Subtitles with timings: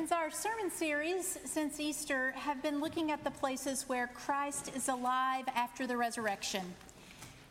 [0.00, 4.88] Friends, our sermon series since Easter have been looking at the places where Christ is
[4.88, 6.64] alive after the resurrection.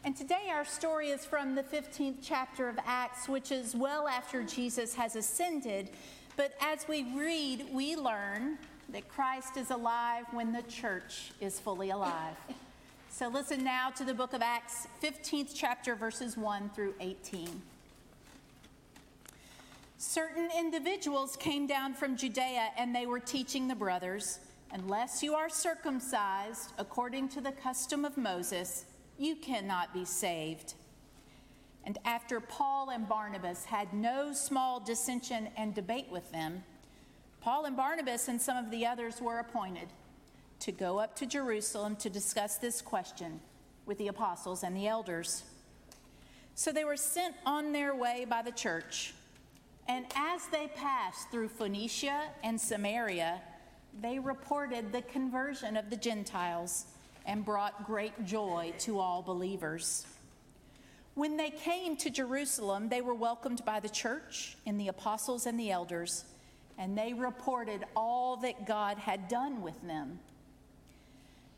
[0.03, 4.41] And today our story is from the 15th chapter of Acts, which is well after
[4.41, 5.91] Jesus has ascended.
[6.37, 8.57] But as we read, we learn
[8.93, 12.35] that Christ is alive when the church is fully alive.
[13.11, 17.61] So listen now to the book of Acts, 15th chapter, verses 1 through 18
[19.99, 24.39] certain individuals came down from Judea and they were teaching the brothers,
[24.71, 28.85] Unless you are circumcised according to the custom of Moses,
[29.17, 30.75] you cannot be saved.
[31.85, 36.63] And after Paul and Barnabas had no small dissension and debate with them,
[37.41, 39.87] Paul and Barnabas and some of the others were appointed
[40.59, 43.41] to go up to Jerusalem to discuss this question
[43.85, 45.43] with the apostles and the elders.
[46.53, 49.13] So they were sent on their way by the church
[49.89, 53.41] and as they passed through Phoenicia and Samaria,
[53.99, 56.85] they reported the conversion of the Gentiles
[57.25, 60.05] and brought great joy to all believers.
[61.15, 65.59] When they came to Jerusalem, they were welcomed by the church and the apostles and
[65.59, 66.23] the elders,
[66.77, 70.19] and they reported all that God had done with them.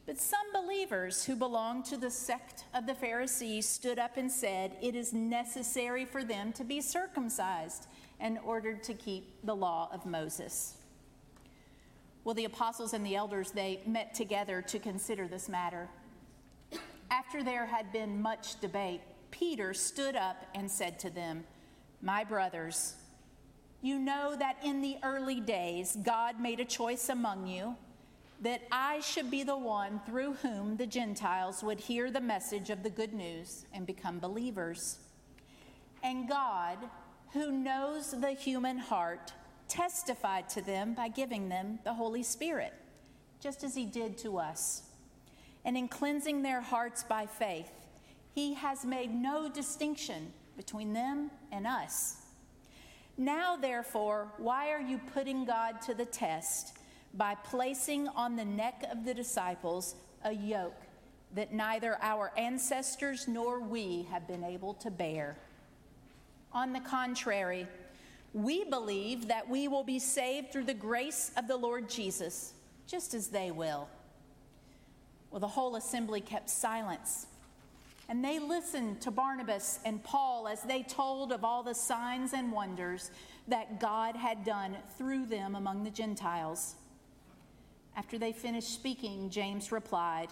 [0.06, 4.76] But some believers who belonged to the sect of the Pharisees stood up and said,
[4.82, 7.88] It is necessary for them to be circumcised
[8.20, 10.78] in order to keep the law of Moses.
[12.24, 15.88] Well, the apostles and the elders, they met together to consider this matter.
[17.10, 21.44] After there had been much debate, Peter stood up and said to them,
[22.02, 22.96] My brothers,
[23.82, 27.76] you know that in the early days God made a choice among you
[28.42, 32.82] that I should be the one through whom the Gentiles would hear the message of
[32.82, 34.98] the good news and become believers.
[36.04, 36.78] And God,
[37.34, 39.34] who knows the human heart,
[39.68, 42.74] testified to them by giving them the Holy Spirit,
[43.40, 44.84] just as He did to us.
[45.64, 47.72] And in cleansing their hearts by faith,
[48.34, 52.18] He has made no distinction between them and us.
[53.18, 56.76] Now, therefore, why are you putting God to the test
[57.14, 60.82] by placing on the neck of the disciples a yoke
[61.34, 65.38] that neither our ancestors nor we have been able to bear?
[66.54, 67.68] On the contrary,
[68.34, 72.54] we believe that we will be saved through the grace of the Lord Jesus,
[72.88, 73.88] just as they will.
[75.30, 77.28] Well, the whole assembly kept silence.
[78.10, 82.52] And they listened to Barnabas and Paul as they told of all the signs and
[82.52, 83.10] wonders
[83.48, 86.76] that God had done through them among the Gentiles.
[87.96, 90.30] After they finished speaking, James replied,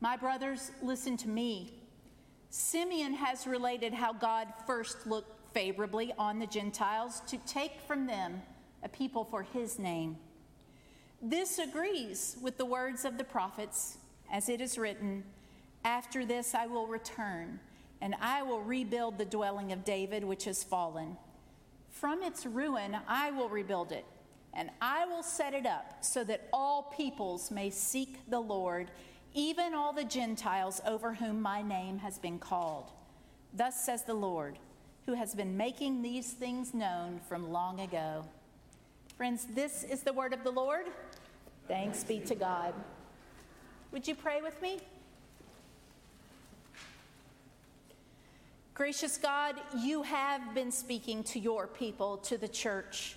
[0.00, 1.72] My brothers, listen to me.
[2.50, 8.42] Simeon has related how God first looked favorably on the Gentiles to take from them
[8.82, 10.16] a people for his name.
[11.22, 13.96] This agrees with the words of the prophets,
[14.30, 15.24] as it is written
[15.84, 17.60] After this I will return,
[18.02, 21.16] and I will rebuild the dwelling of David, which has fallen.
[21.88, 24.04] From its ruin I will rebuild it,
[24.56, 28.90] and I will set it up so that all peoples may seek the Lord
[29.34, 32.92] even all the Gentiles over whom my name has been called.
[33.52, 34.58] Thus says the Lord,
[35.06, 38.24] who has been making these things known from long ago.
[39.16, 40.86] Friends, this is the word of the Lord.
[41.66, 42.74] Thanks be to God.
[43.90, 44.78] Would you pray with me?
[48.74, 53.16] Gracious God, you have been speaking to your people, to the church,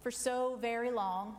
[0.00, 1.36] for so very long.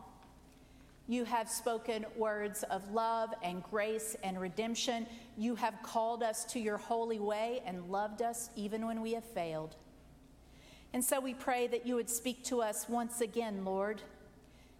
[1.08, 5.06] You have spoken words of love and grace and redemption.
[5.36, 9.24] You have called us to your holy way and loved us even when we have
[9.24, 9.74] failed.
[10.92, 14.02] And so we pray that you would speak to us once again, Lord.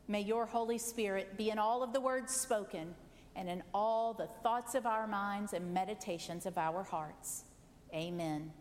[0.09, 2.95] May your Holy Spirit be in all of the words spoken
[3.37, 7.45] and in all the thoughts of our minds and meditations of our hearts.
[7.95, 8.53] Amen.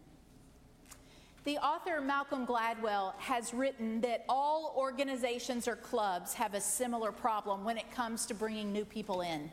[1.49, 7.63] The author Malcolm Gladwell has written that all organizations or clubs have a similar problem
[7.63, 9.49] when it comes to bringing new people in.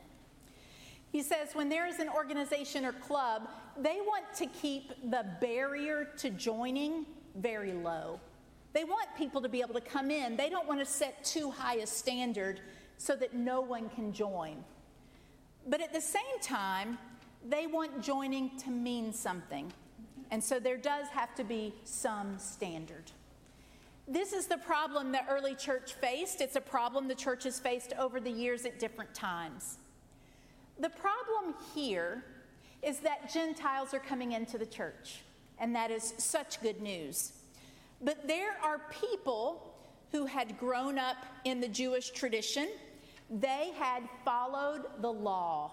[1.11, 3.49] He says when there is an organization or club,
[3.79, 8.21] they want to keep the barrier to joining very low.
[8.75, 10.37] They want people to be able to come in.
[10.37, 12.61] They don't want to set too high a standard
[12.99, 14.63] so that no one can join.
[15.67, 16.99] But at the same time,
[17.49, 19.73] they want joining to mean something.
[20.31, 23.11] And so there does have to be some standard.
[24.09, 26.41] This is the problem the early church faced.
[26.41, 29.79] It's a problem the church has faced over the years at different times.
[30.79, 32.25] The problem here
[32.83, 35.23] is that Gentiles are coming into the church,
[35.59, 37.33] and that is such good news.
[38.01, 39.75] But there are people
[40.13, 42.69] who had grown up in the Jewish tradition.
[43.31, 45.73] They had followed the law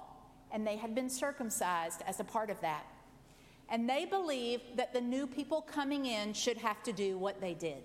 [0.52, 2.86] and they had been circumcised as a part of that.
[3.74, 7.56] And they believe that the new people coming in should have to do what they
[7.56, 7.82] did.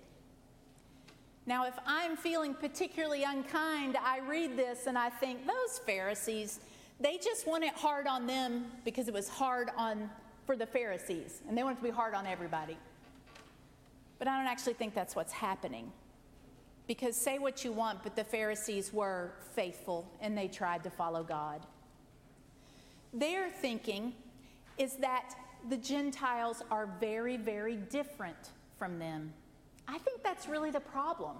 [1.46, 6.61] Now, if I'm feeling particularly unkind, I read this and I think, those Pharisees,
[7.00, 10.11] they just want it hard on them because it was hard on
[10.44, 12.76] for the Pharisees, and they want it to be hard on everybody.
[14.19, 15.91] But I don't actually think that's what's happening.
[16.87, 21.23] Because say what you want, but the Pharisees were faithful and they tried to follow
[21.23, 21.62] God.
[23.14, 24.12] Their thinking
[24.76, 25.34] is that
[25.69, 29.32] the Gentiles are very, very different from them.
[29.87, 31.37] I think that's really the problem.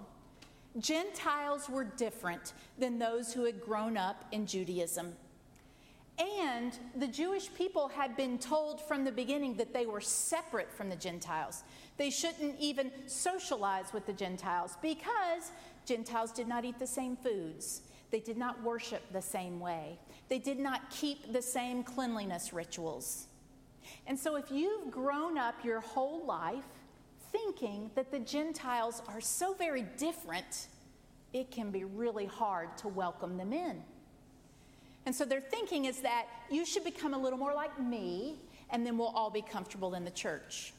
[0.77, 5.13] Gentiles were different than those who had grown up in Judaism.
[6.19, 10.89] And the Jewish people had been told from the beginning that they were separate from
[10.89, 11.63] the Gentiles.
[11.95, 15.51] They shouldn't even socialize with the Gentiles because
[15.85, 17.83] Gentiles did not eat the same foods.
[18.11, 19.97] They did not worship the same way.
[20.27, 23.28] They did not keep the same cleanliness rituals.
[24.07, 26.63] And so, if you've grown up your whole life
[27.31, 30.67] thinking that the Gentiles are so very different,
[31.33, 33.83] it can be really hard to welcome them in.
[35.05, 38.39] And so their thinking is that you should become a little more like me,
[38.69, 40.73] and then we'll all be comfortable in the church.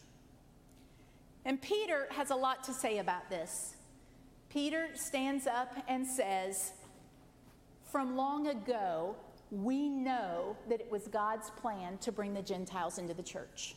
[1.45, 3.75] And Peter has a lot to say about this.
[4.51, 6.73] Peter stands up and says,
[7.91, 9.17] From long ago,
[9.51, 13.75] we know that it was God's plan to bring the Gentiles into the church.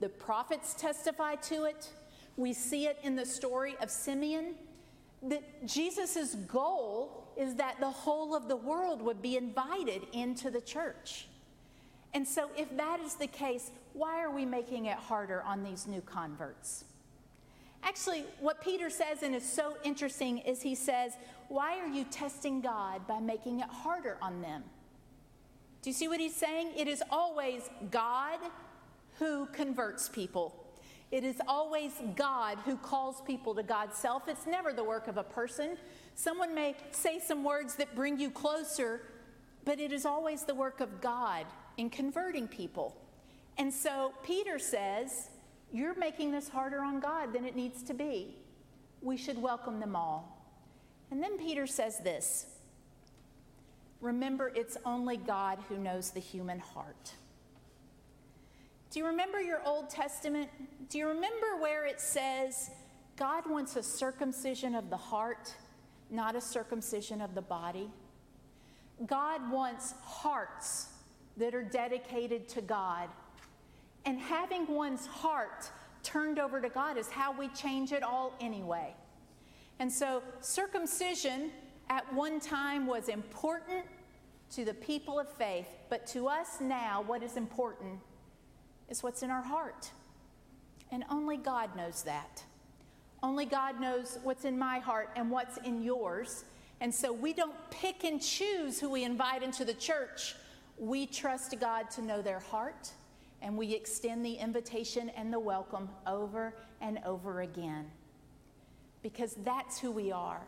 [0.00, 1.88] The prophets testify to it.
[2.36, 4.54] We see it in the story of Simeon
[5.22, 10.60] that Jesus' goal is that the whole of the world would be invited into the
[10.60, 11.28] church.
[12.12, 15.86] And so, if that is the case, why are we making it harder on these
[15.86, 16.84] new converts?
[17.86, 21.12] Actually, what Peter says, and is so interesting, is he says,
[21.48, 24.64] Why are you testing God by making it harder on them?
[25.82, 26.72] Do you see what he's saying?
[26.76, 28.38] It is always God
[29.18, 30.64] who converts people.
[31.10, 34.28] It is always God who calls people to God's self.
[34.28, 35.76] It's never the work of a person.
[36.14, 39.02] Someone may say some words that bring you closer,
[39.66, 41.44] but it is always the work of God
[41.76, 42.96] in converting people.
[43.58, 45.28] And so Peter says,
[45.74, 48.36] You're making this harder on God than it needs to be.
[49.02, 50.48] We should welcome them all.
[51.10, 52.46] And then Peter says this
[54.00, 57.12] Remember, it's only God who knows the human heart.
[58.90, 60.48] Do you remember your Old Testament?
[60.88, 62.70] Do you remember where it says
[63.16, 65.54] God wants a circumcision of the heart?
[66.10, 67.90] not a circumcision of the body.
[69.06, 70.88] God wants hearts
[71.36, 73.08] that are dedicated to God.
[74.06, 75.70] And having one's heart
[76.02, 78.94] turned over to God is how we change it all anyway.
[79.78, 81.50] And so, circumcision
[81.88, 83.84] at one time was important
[84.50, 87.98] to the people of faith, but to us now, what is important
[88.88, 89.90] is what's in our heart.
[90.92, 92.44] And only God knows that.
[93.22, 96.44] Only God knows what's in my heart and what's in yours.
[96.80, 100.36] And so we don't pick and choose who we invite into the church.
[100.78, 102.90] We trust God to know their heart,
[103.44, 107.84] and we extend the invitation and the welcome over and over again
[109.02, 110.40] because that's who we are.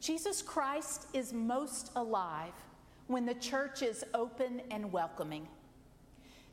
[0.00, 2.54] Jesus Christ is most alive
[3.06, 5.46] when the church is open and welcoming.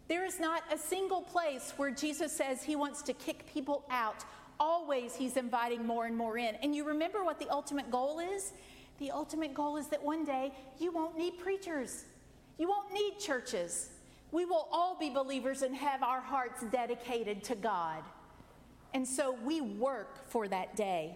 [0.10, 4.26] There is not a single place where Jesus says he wants to kick people out
[4.60, 6.56] always he's inviting more and more in.
[6.56, 8.52] And you remember what the ultimate goal is?
[9.00, 12.04] The ultimate goal is that one day you won't need preachers,
[12.58, 13.92] you won't need churches.
[14.36, 18.04] We will all be believers and have our hearts dedicated to God.
[18.94, 21.16] And so we work for that day.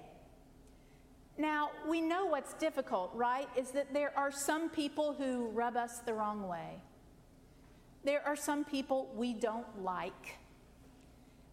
[1.37, 3.49] Now, we know what's difficult, right?
[3.57, 6.81] Is that there are some people who rub us the wrong way.
[8.05, 10.37] There are some people we don't like.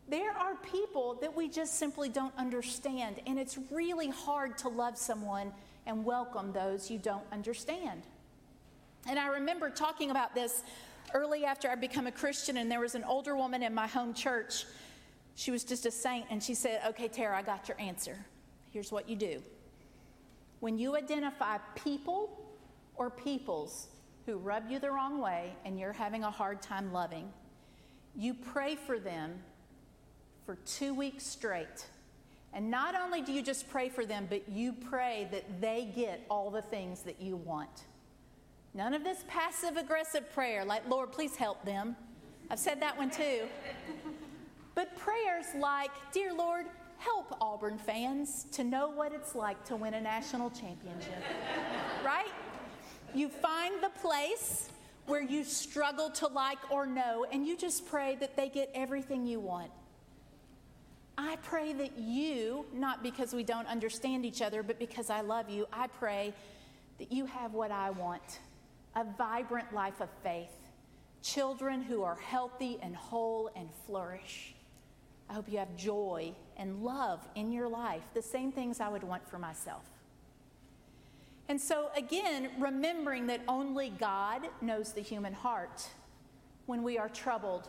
[0.08, 4.96] There are people that we just simply don't understand, and it's really hard to love
[4.96, 5.52] someone
[5.84, 8.02] and welcome those you don't understand.
[9.08, 10.62] And I remember talking about this
[11.14, 14.14] early after I'd become a Christian, and there was an older woman in my home
[14.14, 14.64] church.
[15.34, 18.16] She was just a saint, and she said, Okay, Tara, I got your answer.
[18.72, 19.42] Here's what you do.
[20.60, 22.46] When you identify people
[22.94, 23.88] or peoples
[24.24, 27.32] who rub you the wrong way and you're having a hard time loving,
[28.16, 29.38] you pray for them
[30.44, 31.86] for two weeks straight.
[32.52, 36.24] And not only do you just pray for them, but you pray that they get
[36.30, 37.84] all the things that you want.
[38.76, 41.96] None of this passive aggressive prayer, like, Lord, please help them.
[42.50, 43.46] I've said that one too.
[44.74, 46.66] but prayers like, Dear Lord,
[46.98, 51.22] help Auburn fans to know what it's like to win a national championship,
[52.04, 52.30] right?
[53.14, 54.68] You find the place
[55.06, 59.26] where you struggle to like or know, and you just pray that they get everything
[59.26, 59.70] you want.
[61.16, 65.48] I pray that you, not because we don't understand each other, but because I love
[65.48, 66.34] you, I pray
[66.98, 68.40] that you have what I want
[68.96, 70.70] a vibrant life of faith,
[71.22, 74.54] children who are healthy and whole and flourish.
[75.28, 79.02] I hope you have joy and love in your life, the same things I would
[79.04, 79.84] want for myself.
[81.48, 85.86] And so, again, remembering that only God knows the human heart.
[86.64, 87.68] When we are troubled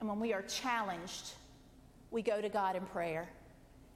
[0.00, 1.32] and when we are challenged,
[2.10, 3.28] we go to God in prayer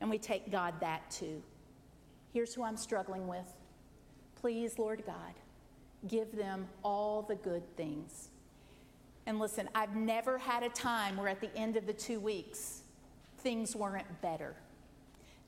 [0.00, 1.42] and we take God that too.
[2.32, 3.54] Here's who I'm struggling with.
[4.34, 5.32] Please, Lord God,
[6.08, 8.28] give them all the good things.
[9.26, 12.82] And listen, I've never had a time where at the end of the two weeks,
[13.38, 14.54] things weren't better.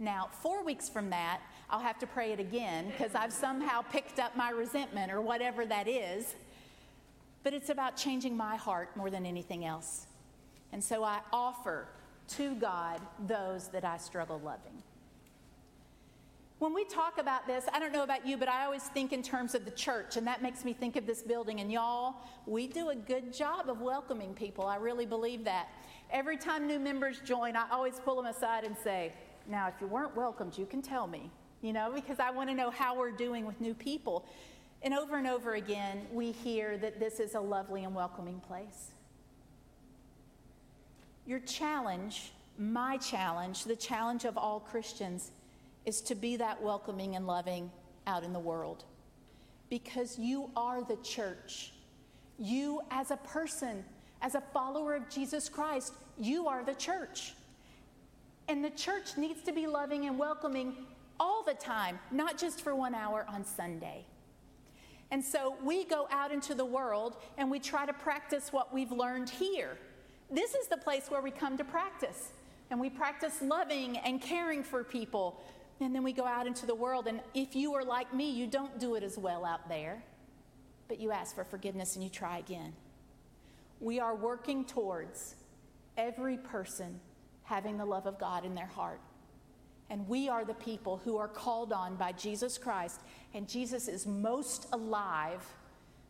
[0.01, 1.41] Now, four weeks from that,
[1.71, 5.67] I'll have to pray it again because I've somehow picked up my resentment or whatever
[5.67, 6.35] that is.
[7.43, 10.07] But it's about changing my heart more than anything else.
[10.73, 11.87] And so I offer
[12.31, 14.83] to God those that I struggle loving.
[16.59, 19.23] When we talk about this, I don't know about you, but I always think in
[19.23, 21.61] terms of the church, and that makes me think of this building.
[21.61, 24.67] And y'all, we do a good job of welcoming people.
[24.67, 25.69] I really believe that.
[26.11, 29.13] Every time new members join, I always pull them aside and say,
[29.47, 31.31] Now, if you weren't welcomed, you can tell me,
[31.63, 34.27] you know, because I want to know how we're doing with new people.
[34.83, 38.91] And over and over again, we hear that this is a lovely and welcoming place.
[41.25, 45.31] Your challenge, my challenge, the challenge of all Christians,
[45.89, 47.71] is to be that welcoming and loving
[48.07, 48.85] out in the world.
[49.71, 51.73] Because you are the church.
[52.39, 53.83] You, as a person,
[54.21, 57.33] as a follower of Jesus Christ, you are the church.
[58.49, 60.75] And the church needs to be loving and welcoming
[61.19, 64.05] all the time, not just for one hour on Sunday.
[65.11, 68.93] And so we go out into the world and we try to practice what we've
[68.93, 69.79] learned here.
[70.31, 72.33] This is the place where we come to practice.
[72.71, 75.41] And we practice loving and caring for people
[75.81, 78.47] and then we go out into the world, and if you are like me, you
[78.47, 80.03] don't do it as well out there,
[80.89, 82.73] but you ask for forgiveness and you try again.
[83.81, 85.37] We are working towards
[85.97, 87.01] every person
[87.43, 89.01] having the love of God in their heart.
[89.91, 93.01] And we are the people who are called on by Jesus Christ,
[93.33, 95.47] and Jesus is most alive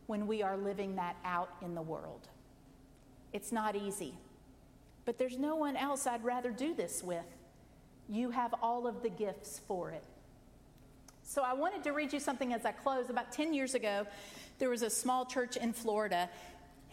[0.06, 2.28] when we are living that out in the world.
[3.32, 4.14] It's not easy,
[5.04, 7.24] but there's no one else I'd rather do this with.
[8.08, 10.04] You have all of the gifts for it.
[11.22, 13.10] So I wanted to read you something as I close.
[13.10, 14.06] About 10 years ago,
[14.58, 16.30] there was a small church in Florida,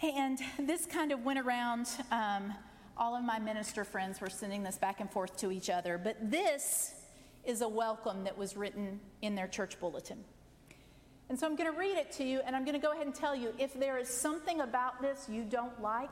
[0.04, 1.88] and this kind of went around.
[2.12, 2.54] Um,
[2.98, 6.18] all of my minister friends were sending this back and forth to each other, but
[6.32, 6.96] this
[7.46, 10.24] is a welcome that was written in their church bulletin.
[11.30, 13.06] And so I'm going to read it to you, and I'm going to go ahead
[13.06, 16.12] and tell you if there is something about this you don't like,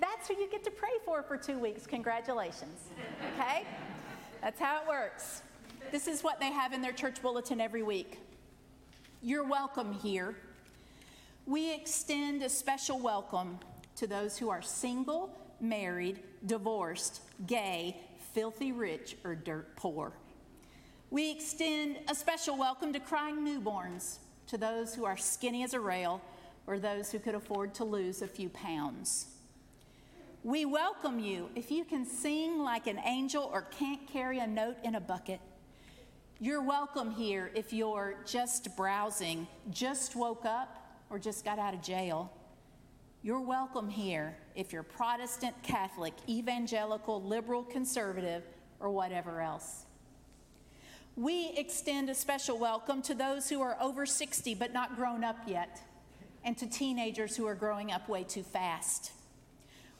[0.00, 1.86] that's who you get to pray for for two weeks.
[1.86, 2.88] Congratulations.
[3.34, 3.64] Okay?
[4.44, 5.40] That's how it works.
[5.90, 8.18] This is what they have in their church bulletin every week.
[9.22, 10.34] You're welcome here.
[11.46, 13.58] We extend a special welcome
[13.96, 17.96] to those who are single, married, divorced, gay,
[18.34, 20.12] filthy rich, or dirt poor.
[21.08, 25.80] We extend a special welcome to crying newborns, to those who are skinny as a
[25.80, 26.20] rail,
[26.66, 29.28] or those who could afford to lose a few pounds.
[30.44, 34.76] We welcome you if you can sing like an angel or can't carry a note
[34.84, 35.40] in a bucket.
[36.38, 41.80] You're welcome here if you're just browsing, just woke up, or just got out of
[41.80, 42.30] jail.
[43.22, 48.42] You're welcome here if you're Protestant, Catholic, evangelical, liberal, conservative,
[48.80, 49.86] or whatever else.
[51.16, 55.38] We extend a special welcome to those who are over 60 but not grown up
[55.46, 55.80] yet,
[56.44, 59.12] and to teenagers who are growing up way too fast.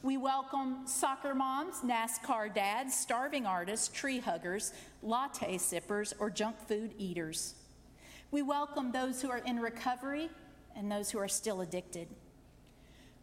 [0.05, 4.71] We welcome soccer moms, NASCAR dads, starving artists, tree huggers,
[5.01, 7.55] latte sippers, or junk food eaters.
[8.29, 10.29] We welcome those who are in recovery
[10.75, 12.07] and those who are still addicted.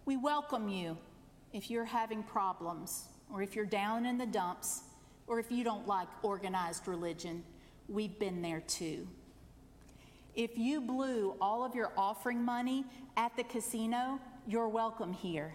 [0.07, 0.99] We welcome you
[1.53, 4.81] if you're having problems, or if you're down in the dumps,
[5.29, 7.45] or if you don't like organized religion.
[7.89, 9.07] We've been there too.
[10.35, 12.85] If you blew all of your offering money
[13.17, 15.55] at the casino, you're welcome here.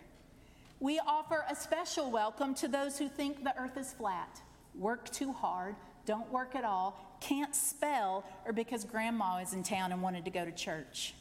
[0.79, 4.41] We offer a special welcome to those who think the earth is flat,
[4.75, 9.91] work too hard, don't work at all, can't spell, or because grandma is in town
[9.91, 11.15] and wanted to go to church.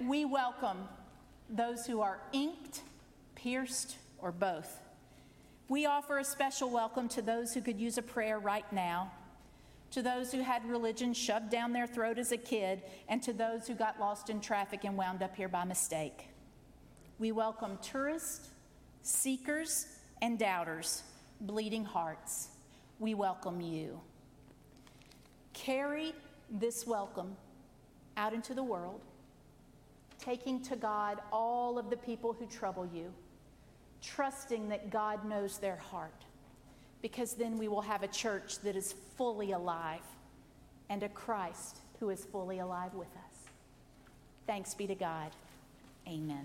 [0.00, 0.88] we welcome
[1.50, 2.82] those who are inked,
[3.34, 4.80] pierced, or both.
[5.68, 9.10] We offer a special welcome to those who could use a prayer right now,
[9.90, 13.66] to those who had religion shoved down their throat as a kid, and to those
[13.66, 16.28] who got lost in traffic and wound up here by mistake.
[17.18, 18.48] We welcome tourists,
[19.02, 19.86] seekers,
[20.20, 21.04] and doubters,
[21.40, 22.48] bleeding hearts.
[22.98, 24.00] We welcome you.
[25.52, 26.12] Carry
[26.50, 27.36] this welcome
[28.16, 29.00] out into the world,
[30.18, 33.12] taking to God all of the people who trouble you,
[34.02, 36.24] trusting that God knows their heart,
[37.00, 40.02] because then we will have a church that is fully alive
[40.90, 43.50] and a Christ who is fully alive with us.
[44.48, 45.30] Thanks be to God.
[46.08, 46.44] Amen.